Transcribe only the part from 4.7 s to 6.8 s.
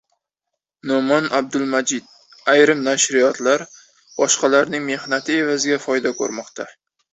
mehnati evaziga foyda ko‘rmoqda"